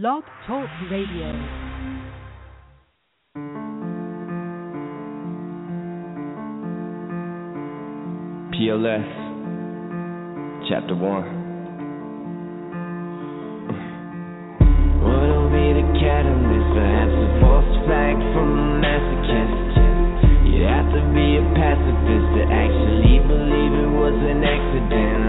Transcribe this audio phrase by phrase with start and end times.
[0.00, 1.30] Blog Talk Radio.
[8.50, 9.06] PLS,
[10.68, 10.98] Chapter 1.
[14.98, 16.74] What'll be the catalyst?
[16.74, 19.78] Perhaps a false flag from a masochist.
[20.50, 25.23] You have to be a pacifist to actually believe it was an accident.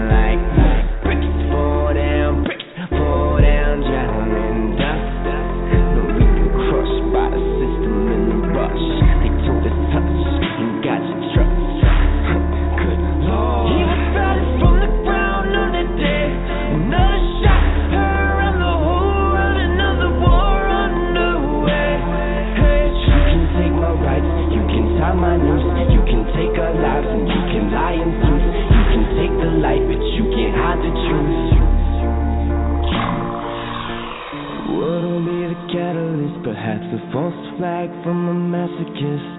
[37.86, 39.38] Flag from a masochist.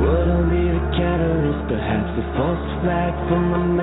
[0.00, 1.68] What'll be the catalyst?
[1.68, 3.77] Perhaps a false flag from a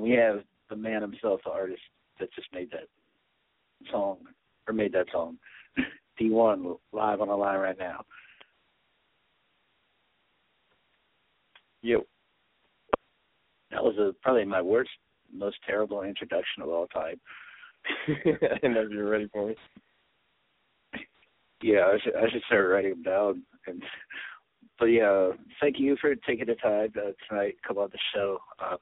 [0.00, 1.82] and we have the man himself, the artist
[2.18, 2.88] that just made that
[3.90, 4.18] song
[4.66, 5.36] or made that song.
[6.20, 8.02] D1 live on the line right now.
[11.82, 12.02] Yo.
[13.70, 14.90] That was a, probably my worst,
[15.32, 17.20] most terrible introduction of all time.
[18.08, 19.54] I didn't know you were ready for me.
[21.62, 23.42] Yeah, I should I should start writing them down.
[23.66, 23.82] And
[24.78, 28.38] but yeah, thank you for taking the time uh, tonight to come on the show.
[28.62, 28.78] Um,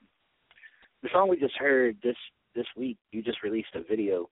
[1.02, 2.16] the song we just heard this
[2.54, 4.28] this week, you just released a video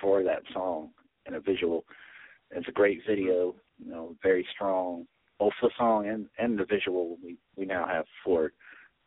[0.00, 0.90] for that song
[1.26, 1.84] and a visual.
[2.50, 5.06] It's a great video, you know, very strong,
[5.38, 7.16] both the song and and the visual.
[7.22, 8.52] We we now have for it,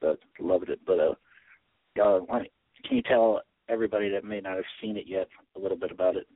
[0.02, 0.80] but loved it.
[0.86, 5.60] But uh, uh, can you tell everybody that may not have seen it yet a
[5.60, 6.28] little bit about it?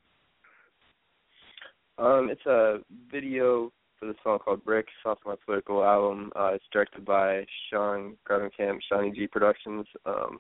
[1.98, 2.80] Um, it's a
[3.12, 6.32] video for the song called Bricks off my political album.
[6.36, 9.86] Uh, it's directed by Sean Gravenkamp, Shawnee G Productions.
[10.06, 10.40] Um,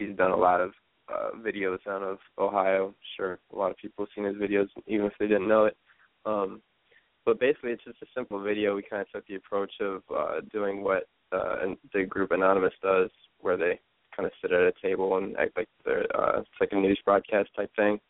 [0.00, 0.72] he's done a lot of
[1.08, 2.94] uh, videos out of Ohio.
[3.16, 5.76] Sure, a lot of people have seen his videos, even if they didn't know it.
[6.26, 6.60] Um,
[7.24, 8.74] but basically, it's just a simple video.
[8.74, 11.56] We kind of took the approach of uh, doing what uh,
[11.94, 13.10] the group Anonymous does,
[13.40, 13.78] where they
[14.16, 17.00] kind of sit at a table and act like they're uh, it's like a news
[17.04, 18.00] broadcast type thing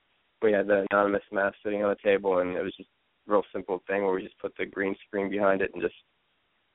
[0.43, 2.89] we had the anonymous mask sitting on the table and it was just
[3.29, 5.95] a real simple thing where we just put the green screen behind it and just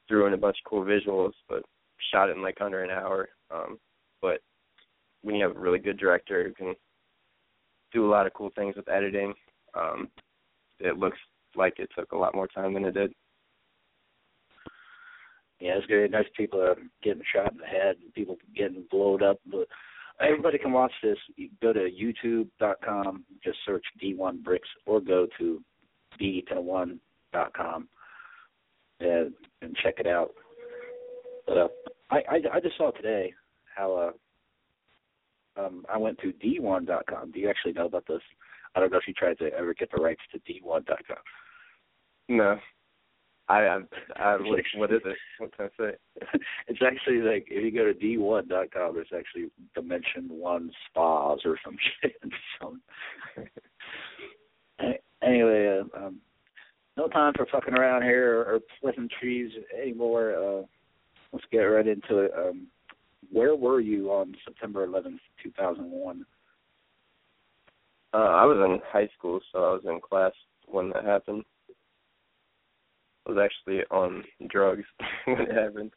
[0.07, 1.63] threw in a bunch of cool visuals but
[2.11, 3.77] shot it in like under an hour um
[4.21, 4.39] but
[5.25, 6.75] when you have a really good director who can
[7.91, 9.33] do a lot of cool things with editing
[9.73, 10.07] um
[10.79, 11.17] it looks
[11.55, 13.11] like it took a lot more time than it did
[15.59, 16.11] Yeah, it's good.
[16.11, 19.39] Nice people are getting shot in the head, and people getting blowed up.
[19.49, 19.67] But
[20.19, 21.17] everybody can watch this.
[21.61, 25.61] Go to YouTube.com, just search D1 Bricks, or go to
[26.21, 27.89] D1.com
[28.99, 30.31] and and check it out.
[31.47, 31.67] But uh,
[32.11, 33.33] I, I I just saw today
[33.75, 34.11] how uh
[35.57, 37.31] um I went to D1.com.
[37.31, 38.21] Do you actually know about this?
[38.75, 41.17] I don't know if you tried to ever get the rights to D1.com.
[42.29, 42.57] no
[43.47, 43.79] i i,
[44.15, 45.91] I what, what is it what can i say
[46.67, 51.77] it's actually like if you go to d1.com, it's actually Dimension One Spas or some
[52.01, 52.15] shit.
[52.59, 52.81] some.
[55.23, 56.17] Anyway, uh, um,
[56.97, 60.35] no time for fucking around here or, or pleasantries anymore.
[60.35, 60.63] Uh,
[61.33, 62.31] let's get right into it.
[62.37, 62.67] Um,
[63.31, 66.25] where were you on September 11th, 2001?
[68.13, 70.31] uh i was in high school so i was in class
[70.67, 71.43] when that happened
[73.25, 74.83] I was actually on drugs
[75.25, 75.91] when it happened.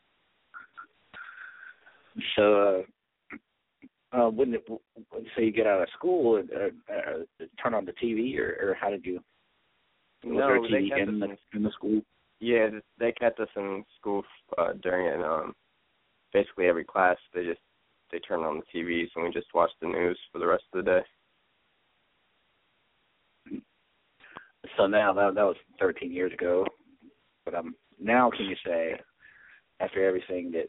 [2.37, 2.85] So,
[4.13, 7.75] uh, uh, when, it, when say you get out of school and uh, uh, turn
[7.75, 9.21] on the TV, or, or how did you?
[10.25, 12.01] Was no, there a they TV kept in us the in the school?
[12.41, 14.25] Yeah, they kept us in school
[14.57, 15.25] uh, during it.
[15.25, 15.55] Um,
[16.33, 17.61] basically every class, they just
[18.11, 20.85] they turned on the TVs and we just watched the news for the rest of
[20.85, 21.03] the day.
[24.77, 26.67] So now that that was 13 years ago,
[27.45, 28.99] but um, now can you say,
[29.81, 30.69] after everything that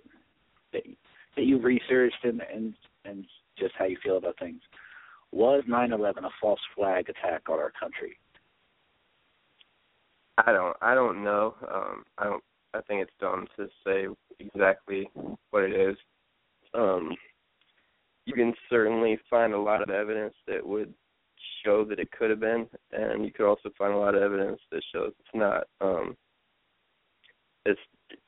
[0.73, 0.83] that
[1.35, 2.73] that you've researched and and
[3.05, 3.25] and
[3.57, 4.61] just how you feel about things,
[5.31, 8.17] was 9/11 a false flag attack on our country?
[10.37, 11.55] I don't I don't know.
[11.73, 12.43] Um, I don't.
[12.73, 14.07] I think it's dumb to say
[14.39, 15.09] exactly
[15.49, 15.97] what it is.
[16.73, 17.11] Um,
[18.25, 20.93] you can certainly find a lot of evidence that would
[21.63, 24.59] show that it could have been, and you could also find a lot of evidence
[24.71, 25.63] that shows it's not.
[25.81, 26.15] Um,
[27.65, 27.79] it's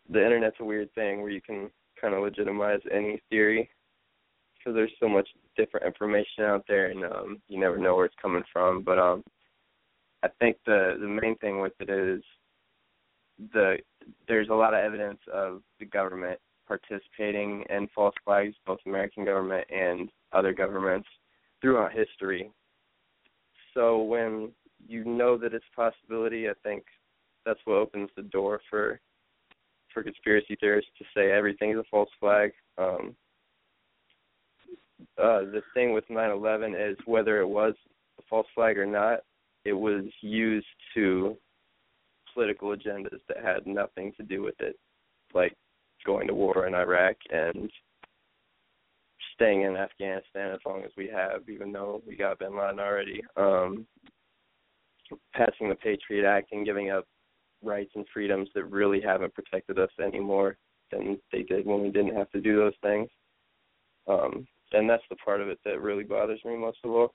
[0.10, 3.70] the internet's a weird thing where you can kind of legitimize any theory
[4.58, 8.16] because there's so much different information out there, and um, you never know where it's
[8.22, 8.82] coming from.
[8.82, 9.24] But um,
[10.24, 12.24] I think the the main thing with it is
[13.54, 13.78] the
[14.28, 19.68] there's a lot of evidence of the government participating in false flags, both American government
[19.70, 21.08] and other governments
[21.62, 22.52] throughout history.
[23.74, 24.52] So when
[24.88, 26.84] you know that it's a possibility, I think
[27.46, 29.00] that's what opens the door for
[29.94, 32.54] for conspiracy theorists to say everything is a false flag.
[32.78, 33.16] Um,
[35.18, 37.74] uh, the thing with 9/11 is whether it was
[38.20, 39.20] a false flag or not,
[39.66, 41.38] it was used to
[42.33, 44.78] political agendas that had nothing to do with it,
[45.33, 45.54] like
[46.06, 47.69] going to war in Iraq and
[49.36, 53.22] staying in Afghanistan as long as we have, even though we got Bin Laden already.
[53.38, 53.86] Um,
[55.33, 57.06] passing the Patriot Act and giving up
[57.63, 60.57] rights and freedoms that really haven't protected us anymore
[60.92, 63.10] than they did when we didn't have to do those things.
[64.07, 67.13] Um, and that's the part of it that really bothers me most of all.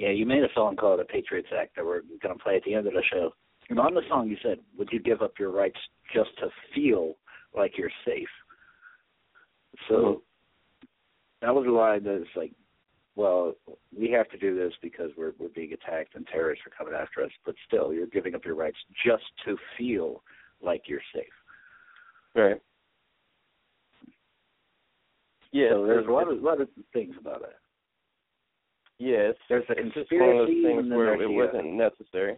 [0.00, 2.62] Yeah, you made a song called "The Patriots Act" that we're going to play at
[2.64, 3.34] the end of the show.
[3.68, 5.76] And on the song, you said, "Would you give up your rights
[6.14, 7.16] just to feel
[7.54, 8.30] like you're safe?"
[9.90, 10.22] So
[11.42, 12.52] that was a line that's like,
[13.14, 13.52] well,
[13.94, 17.22] we have to do this because we're we're being attacked and terrorists are coming after
[17.22, 17.30] us.
[17.44, 20.22] But still, you're giving up your rights just to feel
[20.62, 21.26] like you're safe.
[22.34, 22.62] Right.
[25.52, 27.59] Yeah, so there's a lot of lot of things about it.
[29.00, 31.30] It's, There's a it's just one of those things and then where it the, uh,
[31.30, 32.36] wasn't necessary.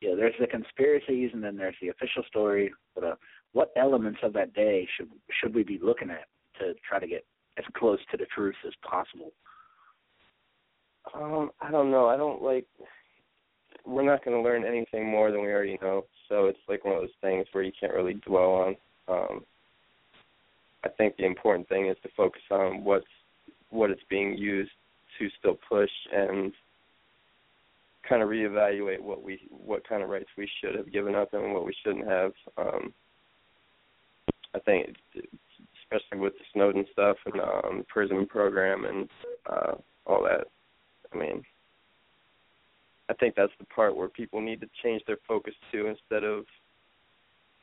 [0.00, 2.72] Yeah, there's the conspiracies, and then there's the official story.
[2.94, 3.14] But uh,
[3.52, 5.08] what elements of that day should
[5.40, 6.26] should we be looking at
[6.58, 7.24] to try to get
[7.58, 9.32] as close to the truth as possible?
[11.14, 12.06] Um, I don't know.
[12.06, 12.66] I don't like.
[13.84, 16.96] We're not going to learn anything more than we already know, so it's like one
[16.96, 18.76] of those things where you can't really dwell on.
[19.08, 19.44] Um,
[20.84, 23.06] I think the important thing is to focus on what's
[23.70, 24.70] what it's being used
[25.18, 26.52] to still push and
[28.08, 31.52] kind of reevaluate what we what kind of rights we should have given up and
[31.52, 32.32] what we shouldn't have.
[32.56, 32.92] Um,
[34.54, 34.96] I think,
[35.82, 39.08] especially with the Snowden stuff and um, PRISM program and
[39.50, 39.74] uh,
[40.06, 40.46] all that.
[41.12, 41.44] I mean,
[43.08, 46.44] I think that's the part where people need to change their focus to instead of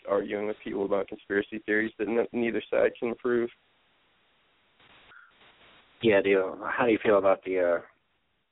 [0.10, 3.50] arguing with people about conspiracy theories that n- neither side can prove.
[6.03, 7.79] Yeah, do you, how do you feel about the uh,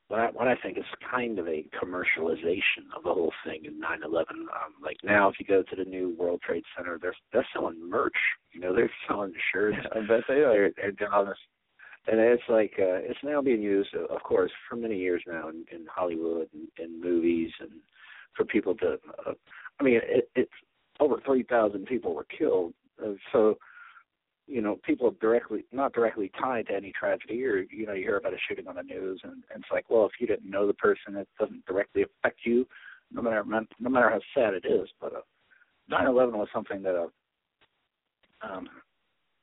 [0.07, 3.79] what I, what I think is kind of a commercialization of the whole thing in
[3.79, 4.31] 9/11?
[4.31, 4.47] Um,
[4.81, 8.15] like now, if you go to the new World Trade Center, they're they're selling merch.
[8.53, 9.77] You know, they're selling shirts.
[9.93, 10.53] I bet they are.
[10.53, 11.37] They're, they're doing all this,
[12.07, 15.49] and it's like uh, it's now being used, uh, of course, for many years now
[15.49, 17.71] in, in Hollywood and in movies, and
[18.35, 18.97] for people to.
[19.27, 19.33] Uh,
[19.79, 20.51] I mean, it, it's
[21.01, 23.57] over 3,000 people were killed, uh, so
[24.47, 28.17] you know, people directly not directly tied to any tragedy or you know, you hear
[28.17, 30.67] about a shooting on the news and, and it's like, well, if you didn't know
[30.67, 32.65] the person it doesn't directly affect you,
[33.11, 33.43] no matter
[33.79, 34.89] no matter how sad it is.
[34.99, 35.21] But uh
[35.89, 37.07] nine eleven was something that uh
[38.45, 38.69] um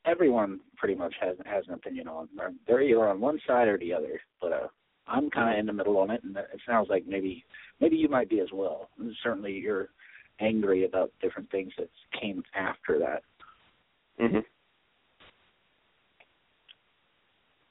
[0.04, 2.28] everyone pretty much has has an opinion on.
[2.66, 4.20] They're either on one side or the other.
[4.40, 4.68] But uh
[5.06, 7.44] I'm kinda in the middle on it and it sounds like maybe
[7.80, 8.90] maybe you might be as well.
[8.98, 9.88] And certainly you're
[10.40, 11.88] angry about different things that
[12.20, 13.22] came after that.
[14.20, 14.44] Mhm.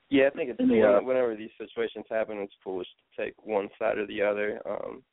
[0.10, 3.68] Yeah, I think it's the, uh, whenever these situations happen, it's foolish to take one
[3.78, 4.62] side or the other.
[4.66, 5.04] Um,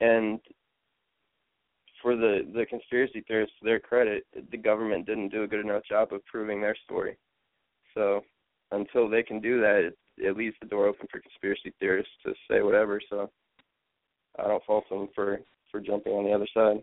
[0.00, 0.38] and
[2.00, 5.82] for the the conspiracy theorists, to their credit, the government didn't do a good enough
[5.88, 7.16] job of proving their story.
[7.94, 8.22] So
[8.70, 12.32] until they can do that, it, it leaves the door open for conspiracy theorists to
[12.48, 13.00] say whatever.
[13.10, 13.30] So
[14.38, 15.40] I don't fault them for
[15.70, 16.82] for jumping on the other side.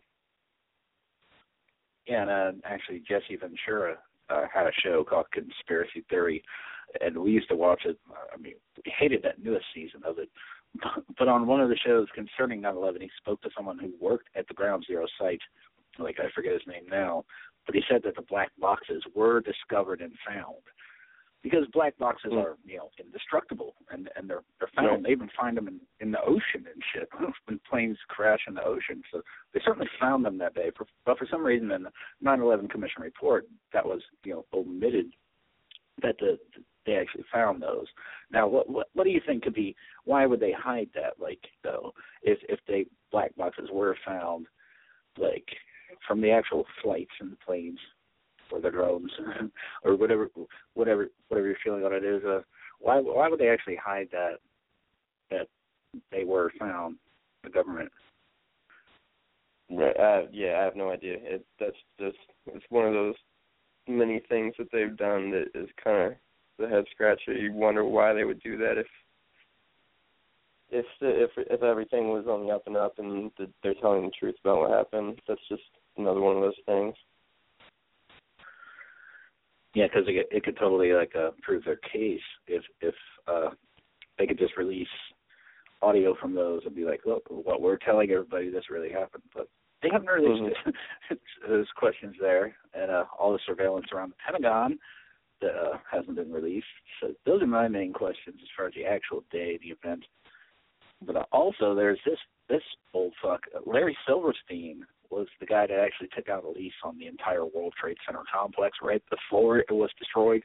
[2.07, 3.97] Yeah, and uh, actually Jesse Ventura
[4.29, 6.43] uh, had a show called Conspiracy Theory,
[7.01, 7.97] and we used to watch it.
[8.33, 10.29] I mean, we hated that newest season of it.
[11.17, 14.47] But on one of the shows concerning 9/11, he spoke to someone who worked at
[14.47, 15.41] the Ground Zero site.
[15.97, 17.23] Like I forget his name now,
[17.65, 20.55] but he said that the black boxes were discovered and found
[21.41, 22.43] because black boxes Mm.
[22.43, 24.87] are you know indestructible and and they're they're found.
[24.87, 25.03] Right.
[25.03, 27.07] They even find them in in the ocean and shit
[27.45, 29.01] when planes crash in the ocean.
[29.11, 29.21] So
[29.53, 30.71] they certainly found them that day.
[30.75, 31.91] For, but for some reason, in the
[32.23, 35.13] 9/11 Commission report, that was you know omitted
[36.01, 36.37] that the
[36.85, 37.87] they actually found those.
[38.31, 39.75] Now, what what what do you think could be?
[40.05, 41.19] Why would they hide that?
[41.19, 44.47] Like though, if if they black boxes were found,
[45.17, 45.47] like
[46.07, 47.79] from the actual flights and the planes
[48.51, 49.11] or the drones
[49.83, 50.29] or whatever
[50.73, 52.41] whatever whatever your feeling on it is, uh,
[52.79, 54.35] why why would they actually hide that
[55.29, 55.47] that
[56.11, 56.97] they were found?
[57.43, 57.91] The government.
[59.69, 59.97] Right.
[59.97, 61.17] Uh, yeah, I have no idea.
[61.21, 63.15] It that's just it's one of those
[63.87, 66.13] many things that they've done that is kind of
[66.57, 67.33] the head scratcher.
[67.33, 68.87] You wonder why they would do that if
[70.69, 74.03] if the, if if everything was on the up and up and the, they're telling
[74.03, 75.19] the truth about what happened.
[75.27, 75.63] That's just
[75.97, 76.95] another one of those things.
[79.73, 82.95] Yeah, because it, it could totally like uh, prove their case if if
[83.27, 83.49] uh,
[84.17, 84.87] they could just release
[85.81, 89.47] audio from those and be like, look, what we're telling everybody this really happened, but
[89.83, 90.55] they haven't released
[91.11, 91.19] it.
[91.47, 94.79] There's questions there, and uh, all the surveillance around the Pentagon
[95.41, 96.65] that uh, hasn't been released.
[97.01, 100.03] So those are my main questions as far as the actual day, the event.
[101.05, 102.61] But uh, also, there's this this
[102.93, 107.07] old fuck, Larry Silverstein was the guy that actually took out a lease on the
[107.07, 110.43] entire World Trade Center complex right before it was destroyed.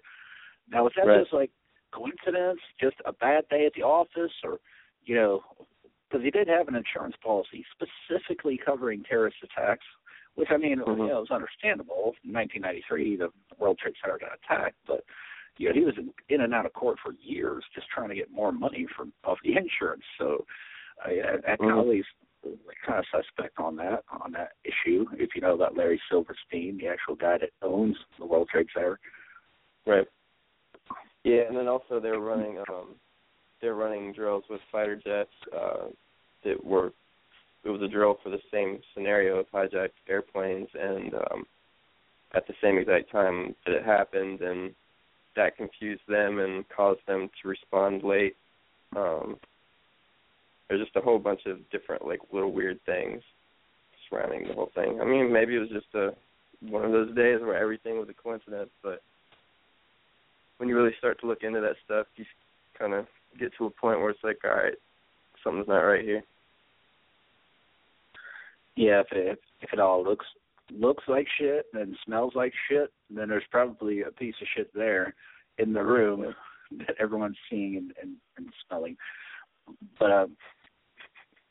[0.68, 1.20] Now, was that Right.
[1.20, 1.50] just like
[1.92, 4.60] coincidence, just a bad day at the office, or
[5.04, 5.42] you know,
[6.08, 9.86] because he did have an insurance policy specifically covering terrorist attacks,
[10.36, 10.98] which I mean, Mhm.
[10.98, 12.14] you know, it was understandable.
[12.24, 15.04] In 1993, the World Trade Center got attacked, but
[15.56, 18.14] you know, he was in, in and out of court for years just trying to
[18.14, 20.04] get more money from off the insurance.
[20.16, 20.46] So,
[21.04, 21.76] uh, I, I Mhm.
[21.76, 22.04] always
[22.86, 25.06] kind of suspect on that on that issue.
[25.12, 28.98] If you know about Larry Silverstein, the actual guy that owns the World Trade Center.
[29.86, 30.08] Right.
[31.24, 32.98] Yeah, and then also they're running um
[33.60, 35.88] they're running drills with fighter jets uh
[36.44, 36.94] that were
[37.64, 41.44] it was a drill for the same scenario of hijacked airplanes and um
[42.34, 44.72] at the same exact time that it happened and
[45.36, 48.36] that confused them and caused them to respond late.
[48.96, 49.36] Um
[50.68, 53.22] there's just a whole bunch of different like little weird things
[54.08, 55.00] surrounding the whole thing.
[55.00, 56.10] I mean, maybe it was just a
[56.60, 59.02] one of those days where everything was a coincidence, but
[60.58, 62.24] when you really start to look into that stuff, you
[62.78, 63.06] kind of
[63.38, 64.74] get to a point where it's like, all right,
[65.42, 66.22] something's not right here.
[68.76, 70.26] Yeah, if it if it all looks
[70.72, 75.14] looks like shit and smells like shit, then there's probably a piece of shit there
[75.58, 76.34] in the room
[76.78, 78.96] that everyone's seeing and, and, and smelling.
[79.98, 80.36] But um,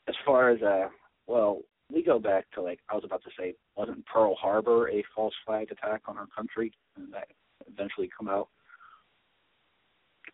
[0.08, 0.88] as far as uh,
[1.26, 1.60] well,
[1.92, 5.34] we go back to like I was about to say, wasn't Pearl Harbor a false
[5.46, 7.28] flag attack on our country, and that
[7.70, 8.48] eventually come out?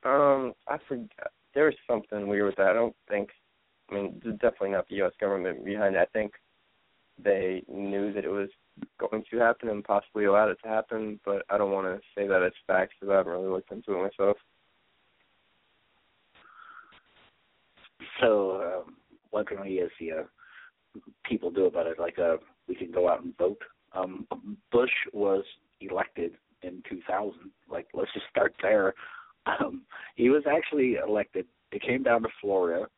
[0.05, 1.09] Um, I forgot.
[1.55, 2.69] There was something weird with that.
[2.69, 3.31] I don't think.
[3.91, 5.13] I mean, definitely not the U.S.
[5.21, 6.01] government behind it.
[6.01, 6.33] I think
[7.23, 8.49] they knew that it was
[8.99, 12.27] going to happen and possibly allowed it to happen, but I don't want to say
[12.27, 14.37] that it's facts because I haven't really looked into it myself.
[18.21, 18.97] So um,
[19.31, 21.99] what can we as the uh, people do about it?
[21.99, 22.37] Like uh,
[22.69, 23.61] we can go out and vote.
[23.95, 24.27] Um,
[24.71, 25.45] Bush was
[25.81, 26.33] elected
[26.63, 27.33] in 2000.
[27.71, 28.95] Like let's just start there.
[29.47, 29.83] Um,
[30.17, 31.47] he was actually elected.
[31.71, 32.89] It came down to Florida,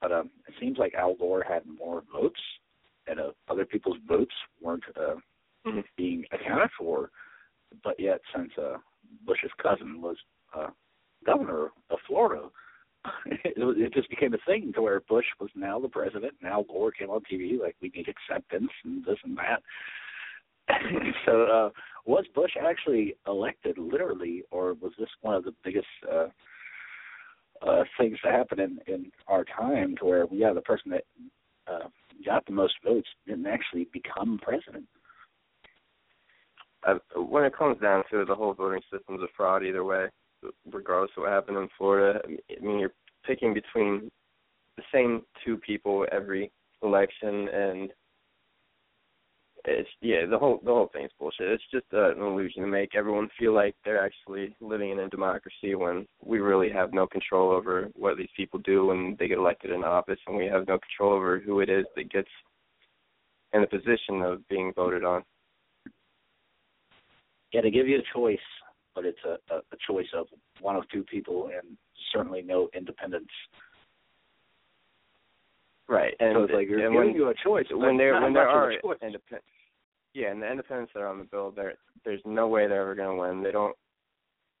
[0.00, 2.40] but um, it seems like Al Gore had more votes,
[3.06, 5.14] and uh, other people's votes weren't uh,
[5.66, 5.84] Mhm.
[5.96, 7.10] being accounted for.
[7.82, 8.76] But yet, since uh,
[9.26, 10.16] Bush's cousin was
[10.54, 10.68] uh,
[11.24, 12.50] governor of Florida,
[13.26, 16.92] it, it just became a thing to where Bush was now the president, Now Gore
[16.92, 19.62] came on TV like we need acceptance and this and that.
[21.26, 21.70] so, uh,
[22.06, 26.28] was Bush actually elected literally, or was this one of the biggest uh,
[27.62, 31.04] uh, things to happen in in our time, to where yeah, the person that
[31.66, 31.88] uh,
[32.24, 34.86] got the most votes didn't actually become president?
[36.84, 40.06] I, when it comes down to it, the whole voting system's a fraud either way,
[40.70, 42.20] regardless of what happened in Florida.
[42.24, 42.92] I mean, you're
[43.26, 44.10] picking between
[44.76, 46.50] the same two people every
[46.82, 47.90] election, and
[49.66, 51.48] it's yeah, the whole the whole thing's bullshit.
[51.48, 55.08] It's just uh, an illusion to make everyone feel like they're actually living in a
[55.08, 59.38] democracy when we really have no control over what these people do when they get
[59.38, 62.28] elected in office, and we have no control over who it is that gets
[63.54, 65.22] in the position of being voted on.
[67.52, 68.38] yeah, they give you a choice,
[68.94, 70.26] but it's a, a, a choice of
[70.60, 71.76] one of two people, and
[72.12, 73.28] certainly no independence.
[75.88, 77.66] Right, and so it's like you're giving when, you a choice.
[77.70, 79.44] when there when there are independent,
[80.14, 82.94] yeah, and the independents that are on the bill, there there's no way they're ever
[82.94, 83.42] going to win.
[83.42, 83.76] They don't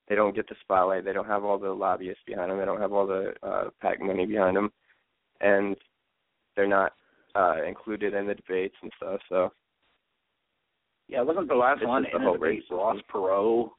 [0.08, 1.04] they don't get the spotlight.
[1.04, 2.58] They don't have all the lobbyists behind them.
[2.58, 4.70] They don't have all the uh, PAC money behind them,
[5.40, 5.76] and
[6.56, 6.92] they're not
[7.34, 9.20] uh, included in the debates and stuff.
[9.28, 9.52] So
[11.08, 13.70] yeah, wasn't the last This one the whole debate Ross Perot?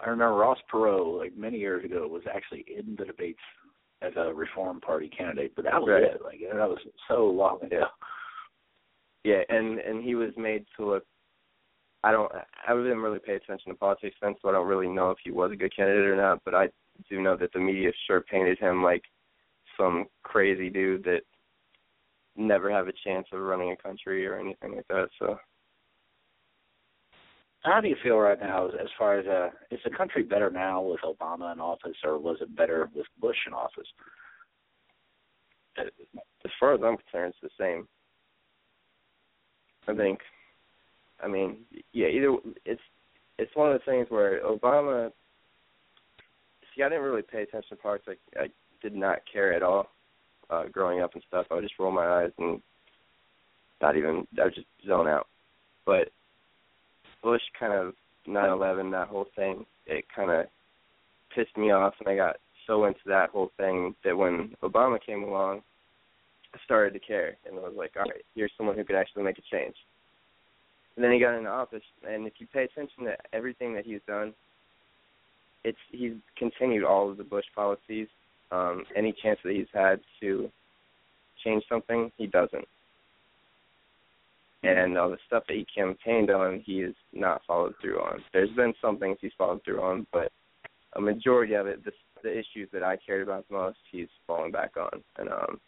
[0.00, 3.38] I remember Ross Perot, like many years ago, was actually in the debates
[4.00, 6.02] as a Reform Party candidate, but that was Right.
[6.02, 6.22] it.
[6.22, 6.78] Like that was
[7.08, 7.84] so long ago.
[9.24, 11.04] Yeah, and and he was made to look.
[12.02, 12.30] I don't.
[12.66, 15.30] I didn't really pay attention to politics then, so I don't really know if he
[15.30, 16.40] was a good candidate or not.
[16.44, 16.68] But I
[17.08, 19.02] do know that the media sure painted him like
[19.78, 21.22] some crazy dude that
[22.36, 25.08] never have a chance of running a country or anything like that.
[25.18, 25.38] So
[27.62, 30.50] How do you feel right now as, as far as uh, is the country better
[30.50, 33.86] now with Obama in office, or was it better with Bush in office?
[35.78, 37.88] as far as I'm concerned, it's the same.
[39.88, 40.20] I think.
[41.22, 41.58] I mean,
[41.92, 42.08] yeah.
[42.08, 42.80] Either it's
[43.38, 45.10] it's one of the things where Obama.
[46.74, 48.20] See, I didn't really pay attention to politics.
[48.38, 48.46] I, I
[48.80, 49.88] did not care at all
[50.50, 51.46] uh growing up and stuff.
[51.50, 52.60] I would just roll my eyes and
[53.80, 54.26] not even.
[54.40, 55.26] I would just zone out.
[55.84, 56.10] But
[57.22, 57.94] Bush kind of
[58.28, 60.46] 9/11, that whole thing, it kind of
[61.34, 62.36] pissed me off, and I got
[62.66, 65.62] so into that whole thing that when Obama came along,
[66.64, 69.42] started to care, and was like, all right, here's someone who could actually make a
[69.50, 69.74] change.
[70.96, 74.00] And then he got into office, and if you pay attention to everything that he's
[74.06, 74.34] done,
[75.64, 78.08] it's he's continued all of the Bush policies.
[78.50, 80.50] Um, any chance that he's had to
[81.42, 82.66] change something, he doesn't.
[84.64, 88.22] And all the stuff that he campaigned on, he has not followed through on.
[88.32, 90.30] There's been some things he's followed through on, but
[90.94, 91.92] a majority of it, the,
[92.22, 95.60] the issues that I cared about the most, he's fallen back on, and um,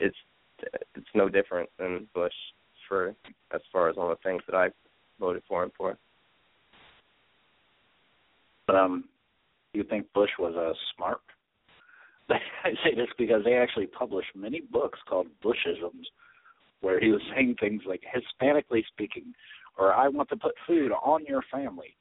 [0.00, 0.16] it's
[0.94, 2.32] it's no different than Bush
[2.88, 3.14] for
[3.52, 4.68] as far as all the things that I
[5.20, 5.98] voted for him for.
[8.66, 9.04] But um,
[9.72, 11.20] you think Bush was uh, smart?
[12.30, 16.04] I say this because they actually published many books called Bushisms,
[16.80, 19.32] where he was saying things like Hispanically speaking,
[19.78, 21.96] or I want to put food on your family.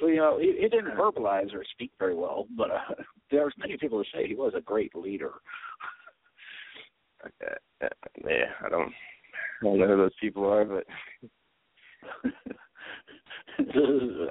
[0.00, 2.94] So you know, he, he didn't verbalize or speak very well, but uh,
[3.30, 5.32] there's many people who say he was a great leader.
[7.24, 7.88] Uh, uh,
[8.24, 10.84] yeah, I don't, I don't know who those people are, but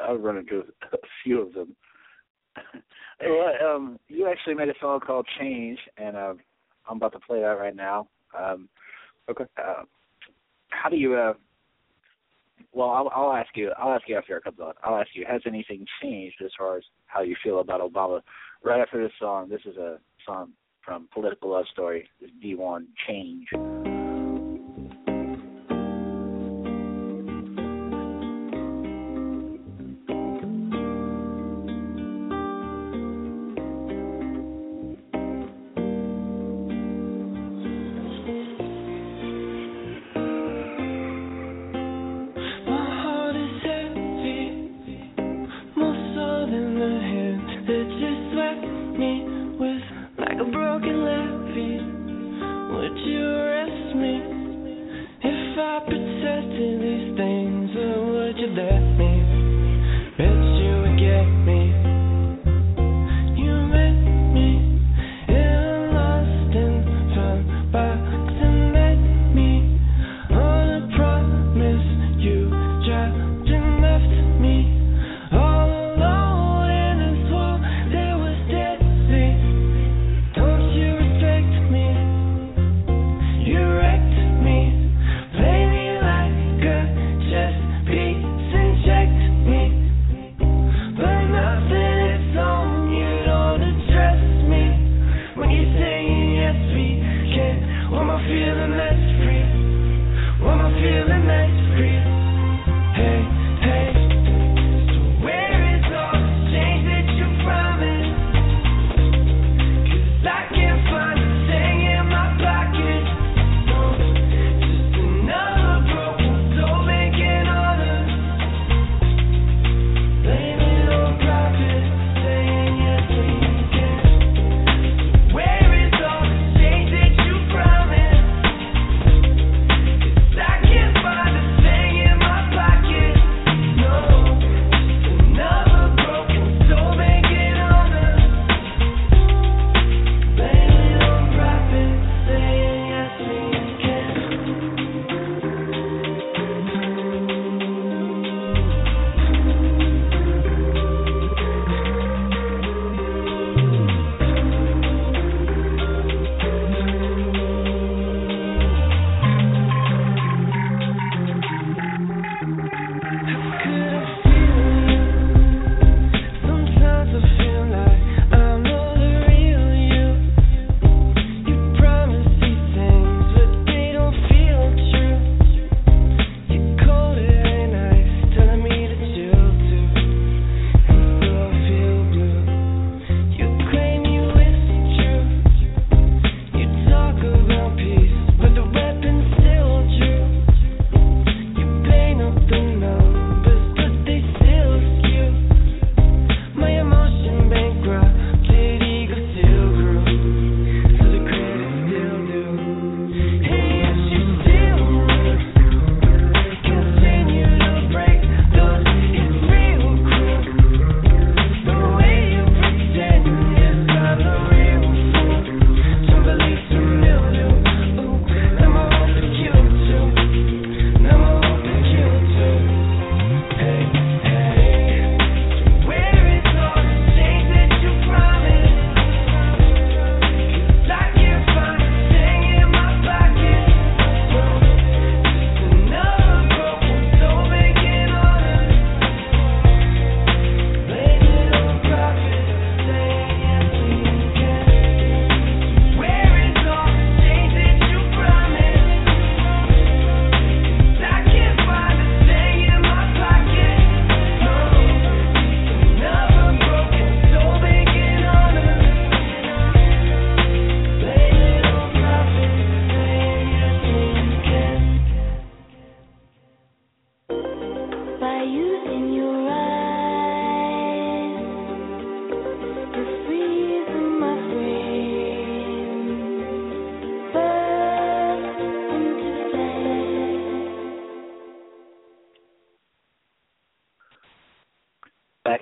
[0.07, 1.75] I've run into a few of them.
[3.21, 6.33] well, um, you actually made a song called "Change," and uh,
[6.89, 8.07] I'm about to play that right now.
[8.37, 8.69] Um,
[9.29, 9.45] okay.
[9.57, 9.83] Uh,
[10.69, 11.15] how do you?
[11.15, 11.33] Uh,
[12.71, 13.71] well, I'll, I'll ask you.
[13.77, 14.73] I'll ask you after it comes on.
[14.83, 15.25] I'll ask you.
[15.27, 18.21] Has anything changed as far as how you feel about Obama?
[18.63, 20.53] Right after this song, this is a song
[20.83, 22.09] from Political Love Story.
[22.21, 23.92] This D1 Change.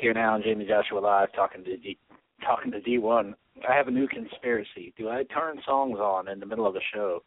[0.01, 1.95] Here now on Jayme Joshua Live, talking to D,
[2.43, 3.35] talking to D1.
[3.69, 4.95] I have a new conspiracy.
[4.97, 7.21] Do I turn songs on in the middle of the show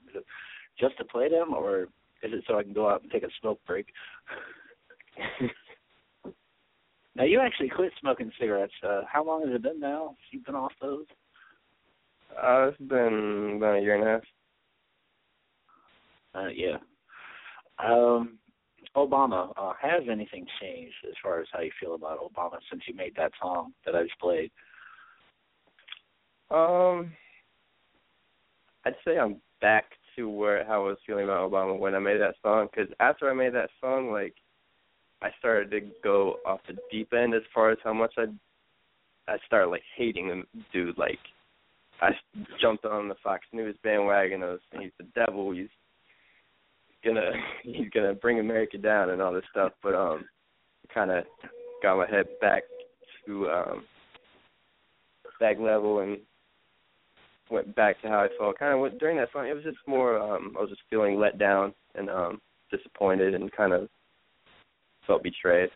[0.80, 1.82] just to play them, or
[2.24, 3.87] is it so I can go out and take a smoke break?
[7.14, 8.72] now you actually quit smoking cigarettes.
[8.82, 10.16] Uh, how long has it been now?
[10.32, 11.06] You've been off those?
[12.37, 14.22] Uh, it's been about a year and a half.
[16.34, 16.78] Uh, yeah.
[17.78, 18.40] Um,
[18.96, 22.94] Obama, uh, has anything changed as far as how you feel about Obama since you
[22.94, 24.50] made that song that I just played?
[26.50, 27.12] Um,
[28.85, 29.85] I'd say I'm back
[30.16, 32.68] to where how I was feeling about Obama when I made that song.
[32.70, 34.35] Because after I made that song, like
[35.22, 38.26] I started to go off the deep end as far as how much I
[39.26, 40.98] I started like hating the dude.
[40.98, 41.18] Like
[42.00, 42.11] I
[42.61, 45.52] jumped on the Fox News bandwagon of he's the devil.
[45.52, 45.68] He's
[47.04, 47.30] gonna
[47.62, 49.72] he's gonna bring America down and all this stuff.
[49.82, 50.24] But um,
[50.92, 51.24] kind of
[51.82, 52.62] got my head back
[53.26, 53.84] to um
[55.40, 56.18] back level and
[57.50, 58.58] went back to how I felt.
[58.58, 59.46] Kind of during that song.
[59.46, 60.18] It was just more.
[60.18, 62.40] um I was just feeling let down and um
[62.70, 63.88] disappointed and kind of
[65.06, 65.70] felt betrayed.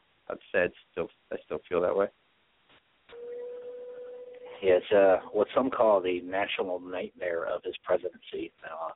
[0.53, 2.07] Say still I still feel that way.
[4.63, 8.53] Yeah, it's uh, what some call the national nightmare of his presidency.
[8.63, 8.93] Now, uh,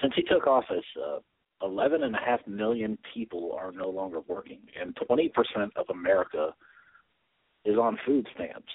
[0.00, 1.18] since he took office, uh,
[1.64, 5.30] 11 and a half million people are no longer working, and 20%
[5.76, 6.54] of America
[7.64, 8.72] is on food stamps.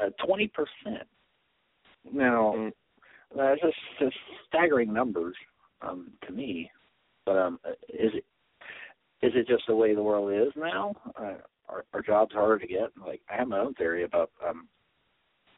[0.00, 0.48] Uh, 20%.
[2.12, 2.72] Now, Mm.
[3.36, 4.16] that's just, just
[4.46, 5.36] staggering numbers
[5.82, 6.70] um, to me.
[7.26, 8.24] But um, is it
[9.20, 10.94] is it just the way the world is now?
[11.20, 11.34] Uh,
[11.68, 12.90] are, are jobs harder to get?
[12.96, 14.68] Like I have my own theory about um,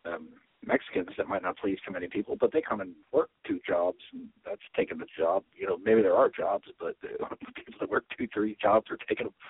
[0.04, 0.28] um,
[0.64, 3.98] Mexicans that might not please too many people, but they come and work two jobs,
[4.12, 5.42] and that's taking the job.
[5.58, 8.98] You know, maybe there are jobs, but uh, people that work two, three jobs are
[9.08, 9.34] taking them.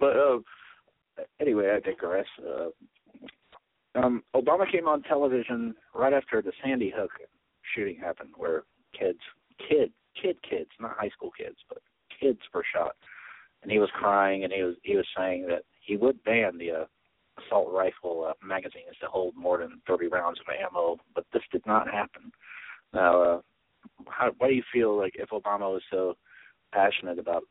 [0.00, 0.38] But uh,
[1.38, 2.24] anyway, I digress.
[2.40, 2.68] Uh,
[3.94, 7.10] um, Obama came on television right after the Sandy Hook
[7.74, 8.64] shooting happened, where
[8.98, 9.18] kids,
[9.68, 11.78] kid, kid, kids, not high school kids, but
[12.18, 12.96] kids were shot,
[13.62, 16.70] and he was crying, and he was he was saying that he would ban the
[16.70, 16.84] uh,
[17.38, 21.64] assault rifle uh, magazines that hold more than 30 rounds of ammo, but this did
[21.66, 22.30] not happen.
[22.92, 23.40] Now, uh,
[24.08, 26.14] how, why do you feel like if Obama was so
[26.72, 27.42] passionate about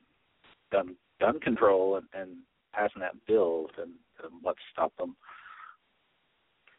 [0.71, 2.37] gun gun control and, and
[2.73, 5.15] passing that bill, then, then what stopped them?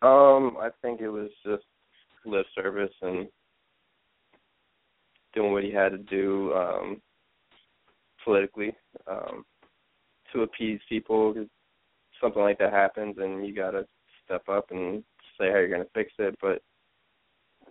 [0.02, 1.64] Um, I think it was just
[2.26, 3.28] lip service and
[5.34, 7.02] doing what he had to do um
[8.24, 8.74] politically
[9.06, 9.44] um
[10.32, 11.34] to appease people.
[11.34, 11.46] 'cause
[12.24, 13.86] Something like that happens, and you gotta
[14.24, 15.04] step up and
[15.38, 16.62] say how you're gonna fix it, but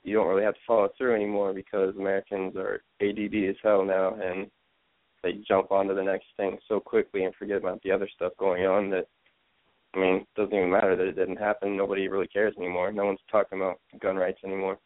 [0.04, 4.14] you don't really have to follow through anymore because Americans are ADD as hell now,
[4.14, 4.52] and
[5.24, 8.68] they jump onto the next thing so quickly and forget about the other stuff going
[8.68, 9.08] on that
[9.96, 11.76] I mean, it doesn't even matter that it didn't happen.
[11.76, 12.92] Nobody really cares anymore.
[12.92, 14.78] No one's talking about gun rights anymore.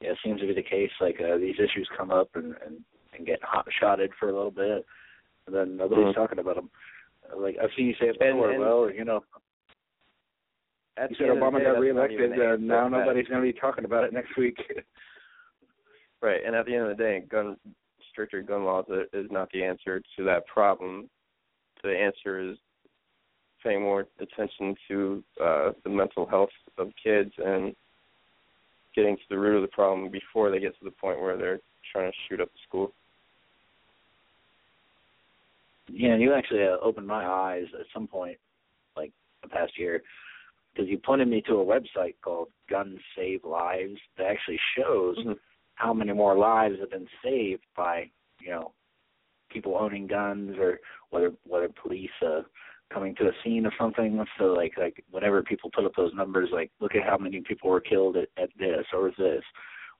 [0.00, 0.90] Yeah, it seems to be the case.
[0.98, 2.80] Like uh, these issues come up and and,
[3.16, 4.84] and get hot shotted for a little bit,
[5.50, 6.14] and then nobody's Mhm.
[6.14, 6.70] talking about them.
[7.34, 8.50] Like I've seen you say it before.
[8.50, 9.24] and- well, you know,
[10.98, 12.32] you said end of the Obama day, got reelected.
[12.32, 12.98] Uh, now that.
[12.98, 14.58] nobody's going to be talking about it next week.
[16.22, 17.56] Right, and at the end of the day, gun
[18.10, 18.84] stricter gun laws
[19.14, 21.08] is not the answer to that problem.
[21.82, 22.58] The answer is
[23.62, 27.74] paying more attention to uh, the mental health of kids and
[28.94, 31.60] getting to the root of the problem before they get to the point where they're
[31.90, 32.92] trying to shoot up the school.
[35.92, 38.38] Yeah, and you actually uh, opened my eyes at some point,
[38.96, 40.02] like the past year,
[40.72, 45.38] because you pointed me to a website called Guns Save Lives that actually shows Mhm.
[45.74, 48.72] how many more lives have been saved by you know
[49.50, 50.78] people owning guns or
[51.10, 52.42] whether whether police uh
[52.92, 56.50] coming to a scene of something so like like whenever people put up those numbers
[56.52, 59.42] like look at how many people were killed at, at this or this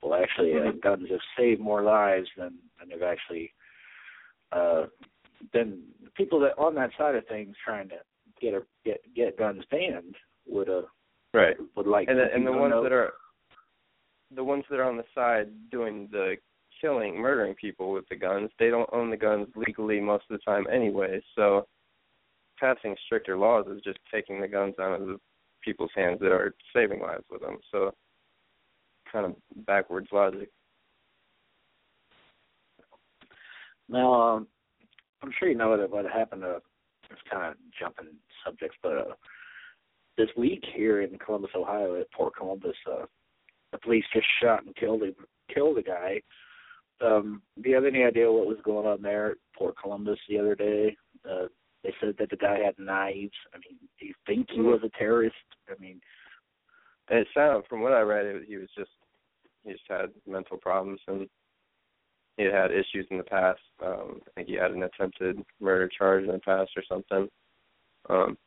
[0.03, 0.81] well actually uh, Mhm.
[0.81, 3.53] guns have saved more lives than than they've actually
[4.53, 4.87] uh
[5.53, 7.97] then the people that on that side of things trying to
[8.41, 10.83] get a get get guns banned would uh
[11.33, 11.57] Right.
[11.77, 13.13] would like and to the, and the ones know- that are
[14.33, 16.37] the ones that are on the side doing the
[16.81, 20.51] killing, murdering people with the guns, they don't own the guns legally most of the
[20.51, 21.21] time anyway.
[21.35, 21.67] So
[22.59, 25.21] passing stricter laws is just taking the guns out of the
[25.63, 27.59] people's hands that are saving lives with them.
[27.71, 27.93] So
[29.13, 30.49] kind of backwards logic.
[33.89, 34.47] Now, um,
[35.23, 36.45] I'm sure you know what what happened.
[36.45, 36.61] Uh,
[37.11, 39.15] it's kind of jumping subjects, but uh,
[40.17, 43.07] this week here in Columbus, Ohio, at Port Columbus, uh,
[43.73, 45.15] the police just shot and killed him,
[45.53, 46.21] killed a guy.
[47.01, 50.39] Um, do you have any idea what was going on there at Port Columbus the
[50.39, 50.97] other day?
[51.29, 51.47] Uh,
[51.83, 53.33] they said that the guy had knives.
[53.55, 55.35] I mean, do you think he was a terrorist?
[55.69, 56.01] I mean,
[57.09, 58.91] it sounded from what I read, it, he was just
[59.65, 61.29] he just had mental problems and
[62.41, 63.61] he had had issues in the past.
[63.85, 67.29] Um, I think he had an attempted murder charge in the past or something.
[68.09, 68.39] Um,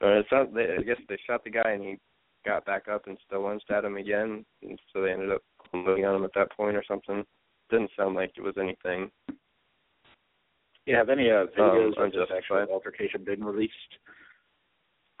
[0.00, 1.98] but it sounds, they, I guess they shot the guy and he
[2.46, 5.42] got back up and still lunged at him again, and so they ended up
[5.74, 7.22] moving on him at that point or something.
[7.68, 9.10] Didn't sound like it was anything.
[10.86, 13.74] you have any uh, videos Um, of this actual altercation been released?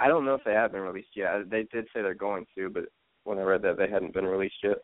[0.00, 1.50] I don't know if they have been released yet.
[1.50, 2.84] They did say they're going to, but
[3.24, 4.78] when I read that, they hadn't been released yet.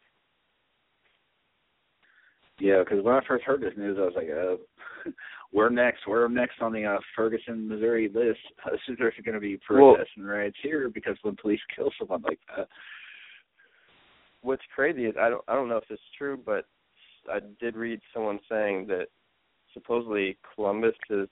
[2.58, 5.10] Yeah, because when I first heard this news, I was like, uh,
[5.52, 6.06] "We're next.
[6.06, 8.40] We're next on the uh, Ferguson, Missouri list.
[8.98, 12.40] There's going to be Well- protests and riots here because when police kill someone like
[12.56, 12.68] that,
[14.40, 16.64] what's crazy is I don't I don't know if this is true, but
[17.30, 19.08] I did read someone saying that
[19.74, 21.28] supposedly Columbus is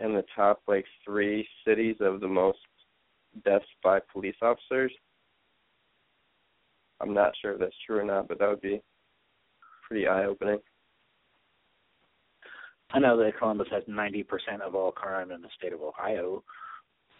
[0.00, 2.58] in the top like three cities of the most
[3.44, 4.92] deaths by police officers.
[7.00, 8.80] I'm not sure if that's true or not, but that would be
[9.86, 10.58] pretty eye opening.
[12.92, 14.24] I know that Columbus has 90%
[14.62, 16.44] of all crime in the state of Ohio,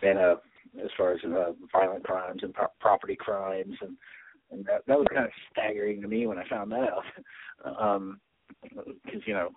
[0.03, 0.37] and uh,
[0.83, 3.97] as far as uh, violent crimes and pro- property crimes, and
[4.51, 7.05] and that that was kind of staggering to me when I found that out,
[7.81, 8.21] um,
[8.63, 9.49] because you know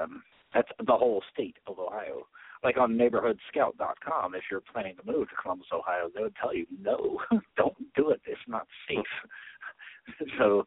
[0.00, 0.22] um,
[0.54, 2.22] that's the whole state of Ohio.
[2.64, 6.66] Like on NeighborhoodScout.com, if you're planning to move to Columbus, Ohio, they would tell you
[6.80, 7.20] no,
[7.56, 8.20] don't do it.
[8.26, 10.28] It's not safe.
[10.38, 10.66] so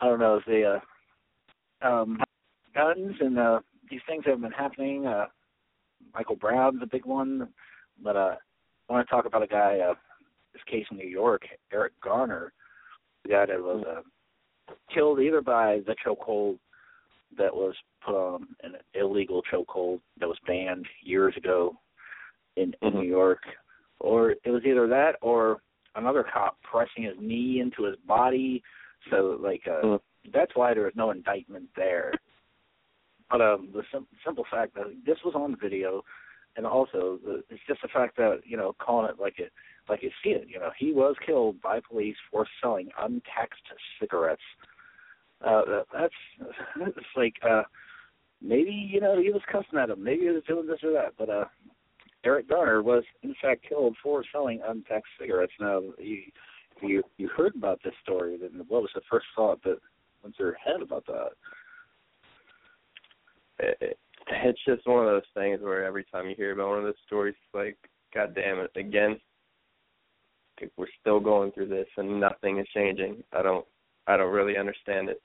[0.00, 2.18] I don't know if they uh, um,
[2.74, 5.06] guns and uh, these things have been happening.
[5.06, 5.26] Uh,
[6.14, 7.48] Michael Brown's a big one,
[8.02, 8.36] but uh,
[8.88, 9.78] I want to talk about a guy.
[9.78, 9.94] Uh,
[10.52, 12.52] this case in New York, Eric Garner,
[13.24, 16.58] the guy that was uh, killed either by the chokehold
[17.36, 21.76] that was put on an illegal chokehold that was banned years ago
[22.56, 22.94] in, in.
[22.94, 23.40] New York,
[24.00, 25.58] or it was either that or
[25.94, 28.62] another cop pressing his knee into his body.
[29.10, 30.00] So like uh, Mhm.
[30.32, 32.12] that's why there was no indictment there.
[33.30, 36.04] But um, the sim- simple fact that this was on video,
[36.56, 39.52] and also the, it's just the fact that you know calling it like it
[39.88, 40.48] like you see it.
[40.48, 43.62] You know, he was killed by police for selling untaxed
[44.00, 44.42] cigarettes.
[45.44, 46.14] Uh, that- that's
[46.96, 47.62] it's like uh,
[48.40, 51.14] maybe you know he was cussing at him, maybe he was doing this or that,
[51.18, 51.44] but uh,
[52.24, 55.52] Eric Garner was in fact killed for selling untaxed cigarettes.
[55.60, 56.22] Now you
[56.82, 59.78] you you heard about this story, then what was the first thought that
[60.22, 61.28] went through your head about that?
[63.58, 66.78] It, it, it's just one of those things where every time you hear about one
[66.78, 67.76] of those stories, it's like,
[68.14, 69.18] God damn it, again.
[70.76, 73.22] We're still going through this and nothing is changing.
[73.32, 73.66] I don't
[74.06, 75.20] I don't really understand it.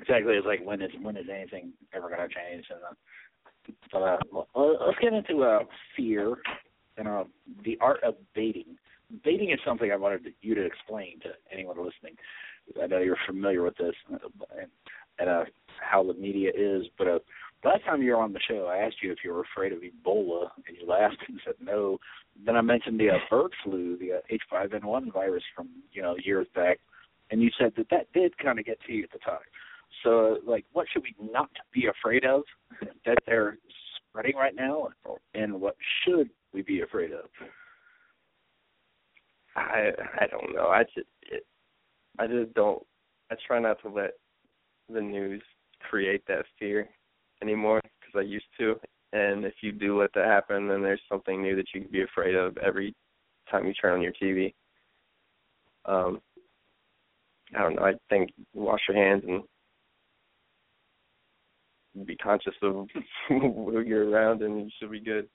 [0.00, 0.34] Exactly.
[0.34, 2.64] It's like when is when is anything ever going to change?
[2.70, 2.94] And uh,
[3.92, 5.60] but uh, let's get into uh,
[5.96, 6.36] fear
[6.96, 7.24] and uh,
[7.64, 8.76] the art of baiting.
[9.24, 12.16] Baiting is something I wanted you to explain to anyone listening.
[12.82, 14.18] I know you're familiar with this uh,
[14.60, 14.70] and,
[15.18, 15.44] and uh,
[15.80, 17.18] how the media is, but uh,
[17.64, 19.78] last time you were on the show, I asked you if you were afraid of
[19.78, 21.98] Ebola, and you laughed and said no.
[22.44, 26.46] Then I mentioned the uh, bird flu, the uh, H5N1 virus from you know years
[26.54, 26.78] back,
[27.30, 29.38] and you said that that did kind of get to you at the time.
[30.04, 32.42] So, like, what should we not be afraid of
[33.06, 33.58] that they're
[34.10, 34.88] spreading right now,
[35.34, 37.24] and what should we be afraid of?
[39.58, 39.90] I
[40.20, 40.68] I don't know.
[40.68, 41.46] I just it,
[42.18, 42.82] I just don't.
[43.30, 44.12] I try not to let
[44.92, 45.42] the news
[45.88, 46.88] create that fear
[47.42, 48.76] anymore because I used to.
[49.12, 52.02] And if you do let that happen, then there's something new that you can be
[52.02, 52.94] afraid of every
[53.50, 54.54] time you turn on your TV.
[55.86, 56.20] Um,
[57.56, 57.84] I don't know.
[57.84, 59.42] I think wash your hands and
[62.06, 62.86] be conscious of
[63.28, 65.28] who you're around, and you should be good.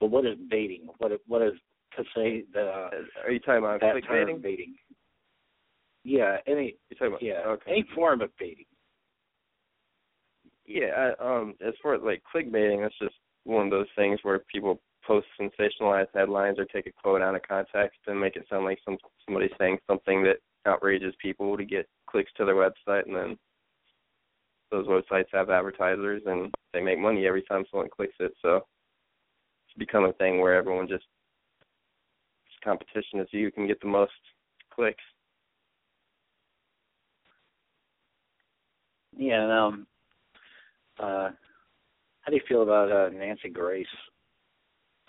[0.00, 0.88] But what is baiting?
[0.98, 1.52] What is, what is
[1.96, 2.90] to say that uh,
[3.24, 4.74] Are you talking about that term baiting?
[6.04, 7.70] Yeah, any You're talking about yeah, Okay.
[7.70, 8.64] any form of baiting.
[10.66, 14.80] Yeah, um, as far as like clickbaiting, that's just one of those things where people
[15.06, 18.78] post sensationalized headlines or take a quote out of context and make it sound like
[18.84, 20.36] some somebody's saying something that
[20.66, 23.38] outrages people to get clicks to their website, and then
[24.70, 28.32] those websites have advertisers and they make money every time someone clicks it.
[28.40, 28.60] So
[29.78, 31.04] become a thing where everyone just
[32.46, 34.12] it's competition to see who can get the most
[34.74, 35.02] clicks.
[39.16, 39.86] Yeah, and, um,
[40.98, 41.30] uh,
[42.20, 43.86] how do you feel about uh, Nancy Grace?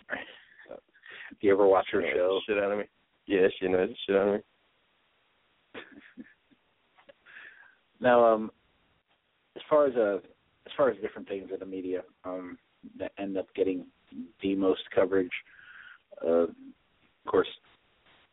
[0.09, 2.39] Do you ever watch her Yeah, show?
[2.47, 2.85] Shit out of me.
[3.25, 4.39] Yeah, she knows the shit out of me.
[7.99, 8.51] Now, um,
[9.55, 10.15] as far as uh,
[10.65, 12.57] as far as different things in the media, um,
[12.97, 13.85] that end up getting
[14.41, 15.31] the most coverage,
[16.25, 16.49] uh, of
[17.27, 17.47] course,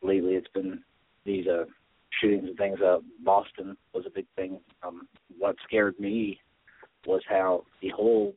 [0.01, 0.81] lately it's been
[1.25, 1.65] these uh
[2.19, 2.79] shootings and things.
[2.81, 4.59] Uh, Boston was a big thing.
[4.83, 5.07] Um,
[5.37, 6.39] what scared me
[7.05, 8.33] was how the whole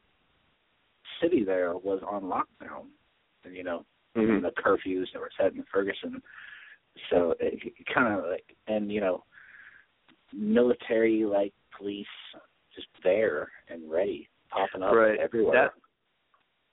[1.21, 2.87] city there was on lockdown,
[3.45, 4.45] and you know, Mm-hmm.
[4.45, 6.21] the curfews that were set in Ferguson.
[7.09, 9.25] So it, it kind of like, and you know,
[10.35, 12.05] military like police
[12.75, 15.19] just there and ready, popping up Right.
[15.19, 15.71] everywhere.
[15.73, 15.73] That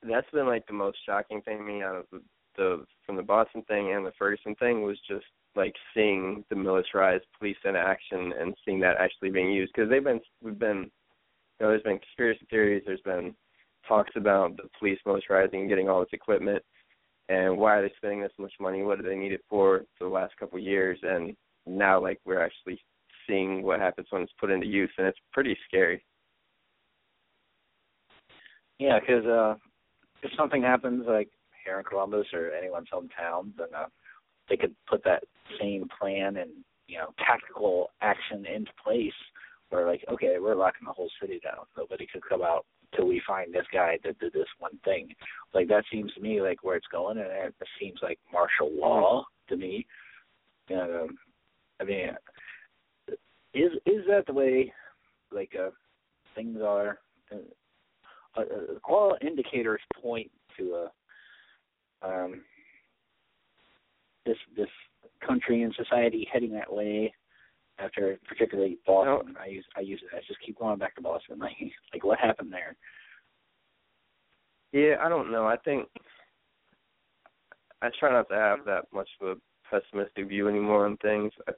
[0.08, 2.22] that's been like the most shocking thing to me out of the,
[2.58, 7.26] the from the Boston thing and the Ferguson thing was just like seeing the militarized
[7.38, 9.72] police in action and seeing that actually being used.
[9.74, 10.90] Because they've been we've been
[11.60, 13.36] you know there's been conspiracy theories there's been
[13.88, 16.64] talks about the police militarizing and getting all this equipment
[17.30, 18.82] and why are they spending this much money?
[18.82, 20.98] What do they need it for for the last couple of years?
[21.04, 21.36] And
[21.66, 22.82] now like we're actually
[23.28, 26.04] seeing what happens when it's put into use and it's pretty scary.
[28.80, 29.56] Yeah, because uh,
[30.24, 31.30] if something happens like
[31.66, 33.86] here in Columbus or anyone's hometown, then uh,
[34.50, 35.24] they could put that
[35.60, 36.52] same plan and
[36.88, 39.14] you know tactical action into place.
[39.70, 41.66] Where like, okay, we're locking the whole city down.
[41.78, 45.14] Nobody could come out till we find this guy that did this one thing.
[45.54, 49.26] Like that seems to me like where it's going, and it seems like martial law
[49.50, 49.86] to me.
[50.70, 51.18] And um,
[51.80, 52.10] I mean,
[53.54, 54.74] is is that the way
[55.32, 55.70] like uh,
[56.36, 57.00] things are?
[58.38, 60.88] Uh, uh, all indicators point to
[62.04, 62.42] a um,
[64.26, 64.69] this this
[65.25, 67.13] country and society heading that way.
[67.80, 70.15] After particularly Boston, I use I use it.
[70.15, 71.38] I just keep going back to Boston.
[71.40, 71.56] Like
[71.94, 72.75] like what happened there?
[74.71, 75.48] Yeah, I don't know.
[75.48, 75.88] I think
[77.82, 79.36] I try not to have that much of a
[79.69, 81.32] pessimistic view anymore on things.
[81.48, 81.54] I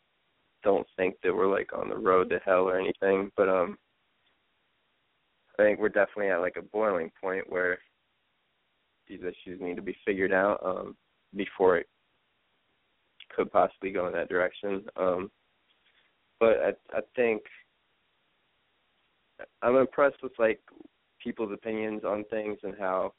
[0.63, 3.78] don't think that we're like on the road to hell or anything, but um
[5.60, 7.78] I think we're definitely at like a boiling point where
[9.08, 10.95] these issues need to be figured out um
[11.36, 11.88] before it
[13.36, 14.84] could possibly go in that direction.
[14.95, 15.32] Um
[16.39, 17.41] but I I think
[19.62, 20.60] I'm impressed with like
[21.22, 23.14] people's opinions on things and how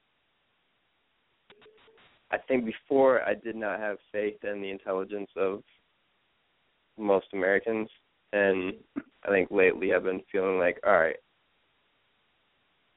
[2.30, 5.62] I think before I did not have faith in the intelligence of
[6.98, 7.88] most Americans
[8.32, 8.74] and
[9.24, 11.16] I think lately I've been feeling like all right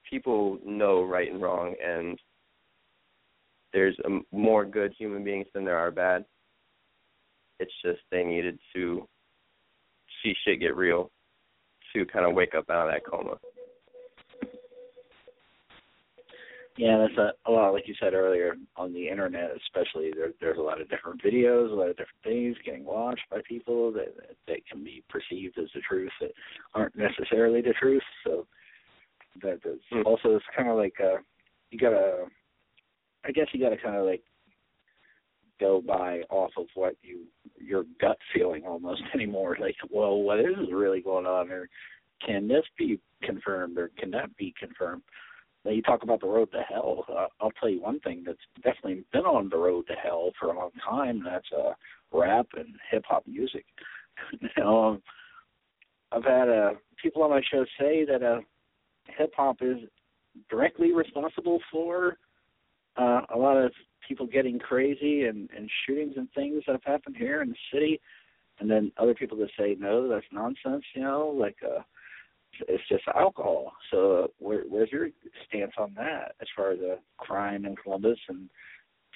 [0.08, 2.18] people know right and wrong and
[3.72, 6.24] there's a, more good human beings than there are bad
[7.58, 9.06] it's just they needed to
[10.22, 11.10] see shit get real
[11.94, 13.36] to kind of wake up out of that coma
[16.78, 17.72] Yeah, that's a, a lot.
[17.72, 21.70] Like you said earlier, on the internet, especially, there, there's a lot of different videos,
[21.70, 25.58] a lot of different things getting watched by people that that, that can be perceived
[25.58, 26.32] as the truth that
[26.74, 28.02] aren't necessarily the truth.
[28.24, 28.46] So
[29.42, 30.02] that that's Hmm.
[30.04, 31.18] also it's kind of like uh,
[31.70, 32.26] you gotta,
[33.24, 34.22] I guess you gotta kind of like
[35.58, 37.24] go by off of what you
[37.58, 39.56] your gut feeling almost anymore.
[39.60, 41.68] Like, well, what is really going on, or
[42.24, 45.02] can this be confirmed, or can that be confirmed?
[45.64, 47.04] Now you talk about the road to hell.
[47.08, 50.50] Uh, I'll tell you one thing that's definitely been on the road to hell for
[50.50, 51.16] a long time.
[51.18, 51.72] and That's uh,
[52.12, 53.64] rap and hip hop music.
[54.64, 55.02] um,
[56.12, 56.70] I've had uh,
[57.02, 58.40] people on my show say that uh,
[59.16, 59.78] hip hop is
[60.50, 62.18] directly responsible for
[62.96, 63.72] uh, a lot of
[64.06, 68.00] people getting crazy and, and shootings and things that have happened here in the city.
[68.58, 70.84] And then other people that say no, that's nonsense.
[70.94, 71.82] You know, like uh,
[72.68, 73.72] it's just alcohol.
[73.90, 75.08] So uh, where, where's your
[75.46, 78.48] stance on that as far as the crime in Columbus and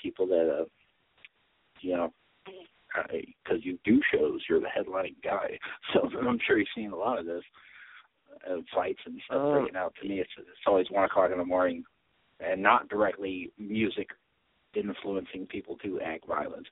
[0.03, 0.65] people that, uh,
[1.81, 2.13] you know,
[2.95, 5.59] because you do shows, you're the headlining guy.
[5.95, 7.43] So I'm sure you've seen a lot of this
[8.49, 9.95] uh, fights and stuff Um, breaking out.
[10.03, 11.85] To me, it's it's always one o'clock in the morning,
[12.41, 14.09] and not directly music
[14.75, 16.67] influencing people to act violent.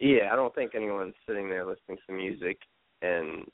[0.00, 2.58] Yeah, I don't think anyone's sitting there listening to music
[3.02, 3.44] and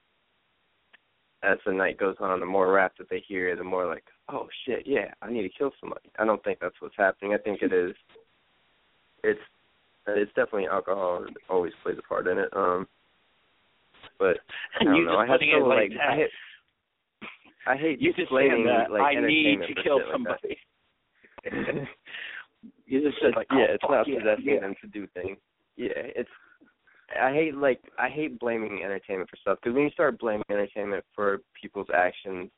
[1.43, 4.47] as the night goes on, the more rap that they hear, the more like, oh
[4.67, 6.11] shit, yeah, I need to kill somebody.
[6.19, 7.33] I don't think that's what's happening.
[7.35, 7.95] I think it is.
[9.25, 9.41] It's
[10.07, 12.49] it's definitely alcohol always plays a part in it.
[12.55, 12.87] Um,
[14.19, 14.39] but
[14.81, 15.17] I don't you know.
[15.17, 16.11] I have putting like like that.
[16.11, 16.31] I hate,
[17.67, 20.57] I hate You just saying that like I need to kill shit like somebody.
[22.87, 24.61] you just said like, yeah, oh, it's fuck not yeah, possessing yeah.
[24.61, 25.39] them to do things.
[25.77, 26.31] Yeah, it's
[27.19, 31.05] I hate like I hate blaming entertainment for stuff because when you start blaming entertainment
[31.15, 32.51] for people's actions,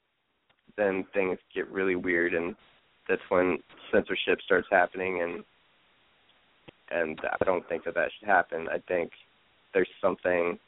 [0.76, 2.54] then things get really weird, and
[3.08, 3.58] that's when
[3.90, 5.44] censorship starts happening, and
[6.90, 8.68] and I don't think that that should happen.
[8.68, 9.10] I think
[9.72, 10.58] there's something.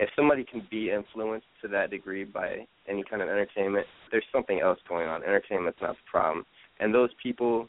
[0.00, 4.60] If somebody can be influenced to that degree by any kind of entertainment, there's something
[4.60, 5.22] else going on.
[5.22, 6.44] Entertainment's not the problem,
[6.80, 7.68] and those people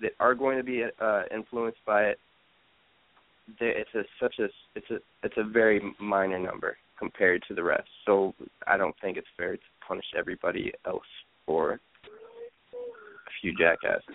[0.00, 2.18] that are going to be uh, influenced by it
[3.60, 7.88] it's a such a it's a it's a very minor number compared to the rest.
[8.06, 8.34] So
[8.66, 11.02] I don't think it's fair to punish everybody else
[11.46, 11.78] for a
[13.40, 14.14] few jackasses.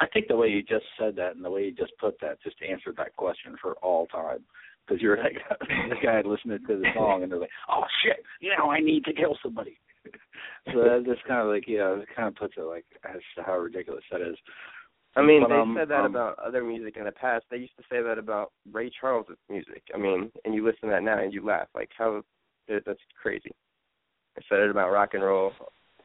[0.00, 2.40] I think the way you just said that and the way you just put that
[2.42, 4.44] just answered that question for all time.
[4.88, 8.50] Because you're like the guy listening to the song and they're like, "Oh shit, you
[8.56, 9.78] know, I need to kill somebody."
[10.72, 13.20] so that just kind of like, you know, it kind of puts it like as
[13.36, 14.36] to how ridiculous that is.
[15.16, 17.44] I mean, But, they um, said that um, about other music in the past.
[17.50, 19.82] They used to say that about Ray Charles' music.
[19.94, 21.68] I mean, and you listen to that now and you laugh.
[21.74, 22.22] Like how
[22.68, 23.50] that's crazy.
[24.36, 25.52] They said it about rock and roll.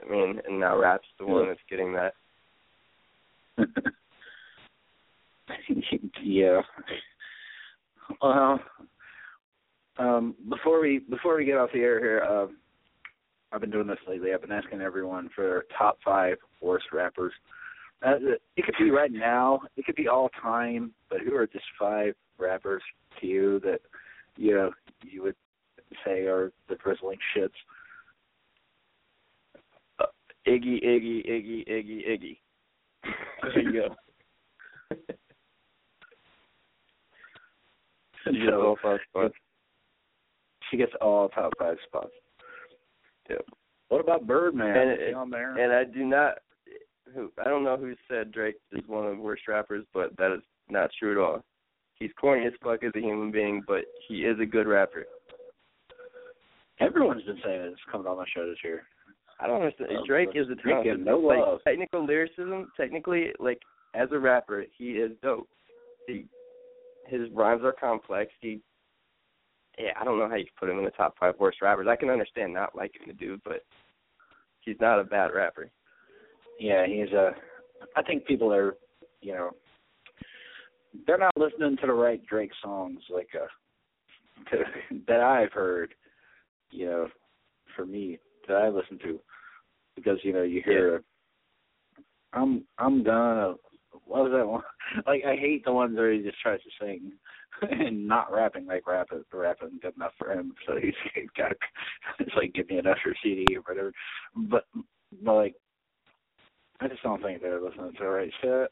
[0.04, 2.14] I mean, and now rap's the one that's getting that.
[6.24, 6.62] yeah.
[8.22, 8.60] Well,
[9.98, 12.58] um, before we before we get off the air here, um,
[13.52, 14.34] I've been doing this lately.
[14.34, 17.34] I've been asking everyone for their top five worst rappers.
[18.06, 18.16] Uh,
[18.58, 19.62] it could be right now.
[19.78, 20.94] It could be all time.
[21.10, 22.82] But who are just five rappers
[23.22, 23.80] to you that
[24.36, 24.72] you know
[25.04, 25.36] you would
[26.06, 27.50] say are the drizzling shits?
[30.00, 30.06] Uh,
[30.48, 32.38] Iggy, Iggy, Iggy, Iggy, Iggy.
[33.44, 34.96] There you go.
[38.32, 39.34] She gets all five spots.
[40.72, 42.12] She gets all top five spots.
[43.30, 43.46] Yep.
[43.90, 44.76] What about Birdman?
[44.76, 45.58] And it- on there?
[45.58, 46.40] And I do not.
[47.14, 50.34] Who I don't know who said Drake is one of the worst rappers, but that
[50.34, 51.44] is not true at all.
[52.00, 55.06] He's corny as fuck as a human being, but he is a good rapper.
[56.80, 58.84] Everyone's been saying it's coming on my show this year.
[59.40, 59.92] I don't understand.
[60.00, 61.06] Oh, Drake is a Drake talented.
[61.06, 61.60] no like love.
[61.68, 63.60] technical lyricism, technically, like
[63.94, 65.48] as a rapper, he is dope.
[66.08, 66.26] He,
[67.08, 68.32] his rhymes are complex.
[68.42, 68.62] He,
[69.78, 71.88] yeah, I don't know how you could put him in the top five worst rappers.
[71.90, 73.64] I can understand not liking the dude, but
[74.62, 75.70] he's not a bad rapper.
[76.60, 77.32] Yeah, he's a.
[77.96, 78.76] I think people are,
[79.22, 79.52] you know,
[81.06, 83.48] they're not listening to the right Drake songs like uh
[84.52, 84.64] to,
[85.08, 85.94] that I've heard.
[86.72, 87.08] You know,
[87.76, 89.20] for me that I listen to,
[89.96, 91.04] because you know you hear.
[92.34, 93.56] I'm I'm gonna.
[94.06, 94.62] What was that one?
[95.08, 97.14] Like I hate the ones where he just tries to sing
[97.62, 100.54] and not rapping like the rap rapping good enough for him.
[100.68, 100.94] So he's
[101.38, 101.54] got
[102.20, 103.92] it's like give me an Usher CD or whatever.
[104.36, 104.66] But
[105.24, 105.56] but like
[106.80, 108.70] I just don't think they're listening to the right shit.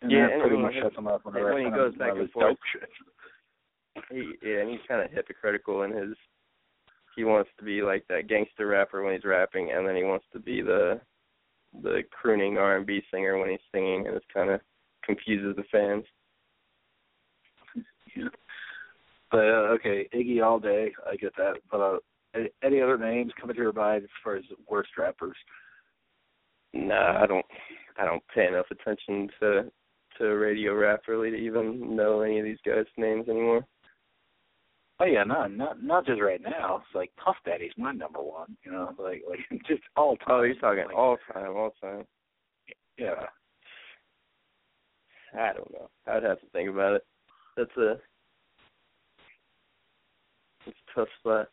[0.00, 2.12] And Yeah, that and pretty much shuts them up when, and when he goes back
[2.12, 2.46] about and forth.
[2.50, 2.88] dope shit.
[4.10, 6.16] He yeah, and he's kind of hypocritical in his.
[7.14, 10.24] He wants to be like that gangster rapper when he's rapping, and then he wants
[10.32, 11.00] to be the
[11.82, 14.60] the crooning R and B singer when he's singing, and it kind of
[15.04, 16.04] confuses the fans.
[18.16, 18.28] Yeah.
[19.30, 21.54] But uh, okay, Iggy all day, I get that.
[21.70, 21.96] But uh,
[22.34, 25.38] any, any other names coming to your mind as far as worst rappers?
[26.74, 27.46] Nah, I don't.
[27.98, 29.72] I don't pay enough attention to
[30.18, 33.64] to radio rap really to even know any of these guys' names anymore.
[35.02, 36.76] Oh yeah, not not not just right now.
[36.76, 38.56] It's like Puff Daddy's my number one.
[38.64, 40.40] You know, like like just all oh, time.
[40.40, 42.04] Oh, you're talking Like, all time, all time.
[42.96, 43.26] Yeah.
[45.34, 45.88] I don't know.
[46.06, 47.06] I'd have to think about it.
[47.56, 47.96] That's a
[50.66, 51.48] it's a tough spot.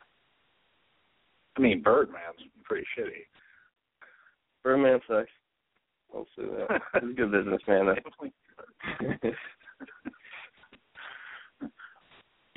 [1.57, 3.25] I mean, Birdman's pretty shitty.
[4.63, 5.29] Birdman sucks.
[6.13, 6.81] I'll say that.
[7.01, 9.31] He's a good businessman though.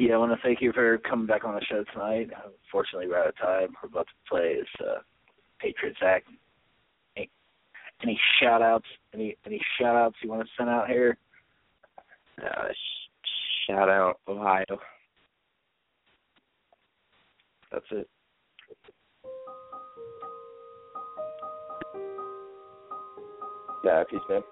[0.03, 2.28] Yeah, I want to thank you for coming back on the show tonight.
[2.64, 3.68] Unfortunately, we're out of time.
[3.80, 4.98] We're about to play this uh,
[5.61, 6.26] Patriots Act.
[7.16, 7.30] Any,
[8.03, 8.88] any shout outs?
[9.14, 11.16] Any any shout outs you want to send out here?
[12.36, 14.64] Uh, sh- shout out Ohio.
[17.70, 18.09] That's it.
[23.84, 24.42] Nah, peace, man.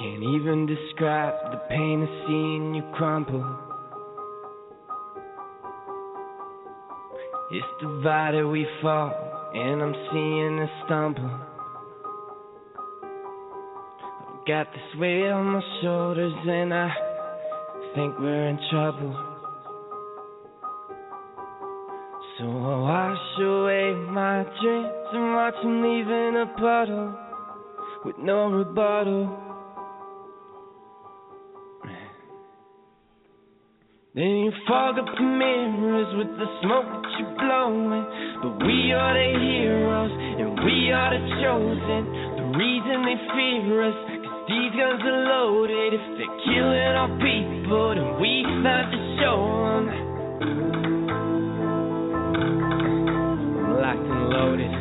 [0.00, 3.44] Can't even describe the pain of seeing you crumple.
[7.50, 9.12] It's divided we fall,
[9.52, 11.30] and I'm seeing us stumble.
[14.22, 16.90] I've got this weight on my shoulders, and I
[17.94, 19.14] think we're in trouble.
[22.38, 27.14] So I Wash away my dreams and watch them leave in a puddle
[28.04, 29.49] with no rebuttal.
[34.12, 38.02] Then you fog up the mirrors with the smoke that you're blowing.
[38.42, 42.10] But we are the heroes and we are the chosen.
[42.34, 43.94] The reason they fear us,
[44.26, 45.94] cause these guns are loaded.
[45.94, 49.38] If they're killing our people, then we have to show
[49.78, 49.86] them.
[53.78, 54.74] Locked and loaded.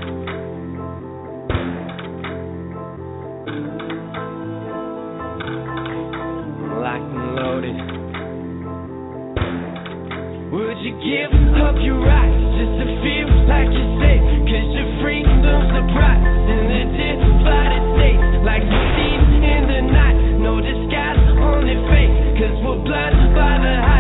[6.82, 7.89] Locked and loaded
[10.80, 14.24] you give up your rights just to feel like you're safe.
[14.48, 18.24] Cause your freedom's a price in the divided states.
[18.48, 22.16] Like the thief in the night, no disguise on their face.
[22.40, 23.99] Cause we're blind by the high.